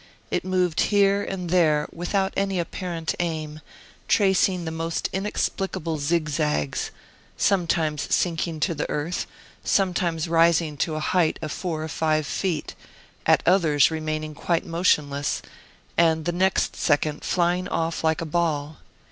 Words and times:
It 0.31 0.43
moved 0.43 0.79
here 0.89 1.21
and 1.23 1.51
there 1.51 1.87
without 1.91 2.33
any 2.35 2.57
apparent 2.59 3.13
aim, 3.19 3.61
tracing 4.07 4.65
the 4.65 4.71
most 4.71 5.09
inexplicable 5.13 5.99
zigzags, 5.99 6.89
sometimes 7.37 8.11
sinking 8.11 8.61
to 8.61 8.73
the 8.73 8.89
earth, 8.89 9.27
sometimes 9.63 10.27
rising 10.27 10.75
to 10.77 10.95
a 10.95 10.99
height 11.01 11.37
of 11.43 11.51
four 11.51 11.83
or 11.83 11.87
five 11.87 12.25
feet, 12.25 12.73
at 13.27 13.43
others 13.45 13.91
remaining 13.91 14.33
quite 14.33 14.65
motionless, 14.65 15.43
and 15.99 16.25
the 16.25 16.31
next 16.31 16.75
second 16.75 17.23
flying 17.23 17.67
off 17.67 18.03
like 18.03 18.21
a 18.21 18.25
ball. 18.25 18.77